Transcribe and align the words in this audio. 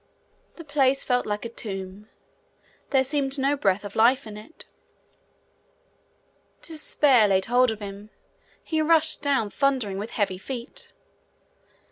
The 0.55 0.63
place 0.63 1.03
felt 1.03 1.27
like 1.27 1.45
a 1.45 1.49
tomb. 1.49 2.09
There 2.89 3.03
seemed 3.03 3.37
no 3.37 3.55
breath 3.55 3.85
of 3.85 3.95
life 3.95 4.25
left 4.25 4.25
in 4.25 4.35
it. 4.35 4.65
Despair 6.63 7.27
laid 7.27 7.45
hold 7.45 7.69
upon 7.69 7.87
him; 7.87 8.09
he 8.63 8.81
rushed 8.81 9.21
down 9.21 9.51
thundering 9.51 9.99
with 9.99 10.09
heavy 10.09 10.39
feet. 10.39 10.91